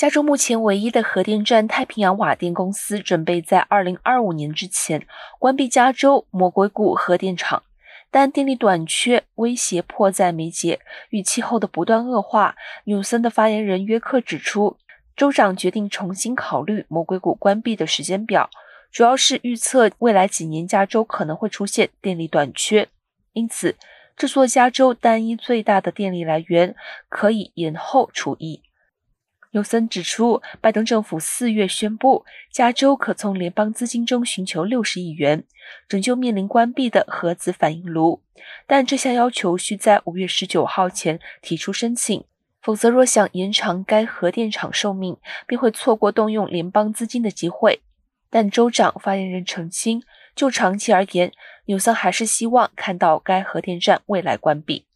[0.00, 5.06] 加州目前唯一的核电站太平洋瓦电公司准备在二零二五年之前
[5.38, 7.62] 关闭加州魔鬼谷核电厂，
[8.10, 10.80] 但电力短缺威胁迫在眉睫。
[11.10, 14.78] 与气候的不断恶化，纽森的发言人约克指出，
[15.14, 18.48] 州长决定重新考虑魔鬼谷关闭的时间表，
[18.90, 22.88] 主要是预测未来几年加州可能会出现电力短缺，
[23.34, 23.76] 因此
[24.16, 26.74] 这座加州单一最大的电力来源
[27.10, 28.62] 可以延后除役。
[29.52, 35.42] 尤森指出，拜登政府四月宣布，加州可从联邦资金中寻求六十亿元
[35.88, 38.22] 拯救面临关闭的核子反应炉，
[38.68, 42.24] 但这项要求需在五月十九号前提出申请，
[42.62, 45.16] 否则若想延长该核电厂寿命，
[45.48, 47.80] 便会错过动用联邦资金的机会。
[48.30, 50.00] 但州长发言人澄清，
[50.36, 51.32] 就长期而言，
[51.64, 54.86] 纽森还是希望看到该核电站未来关闭。